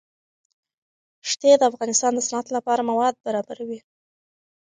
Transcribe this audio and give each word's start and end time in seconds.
ښتې 1.29 1.51
د 1.57 1.61
افغانستان 1.71 2.11
د 2.15 2.19
صنعت 2.27 2.47
لپاره 2.57 2.87
مواد 2.89 3.15
برابروي. 3.25 3.79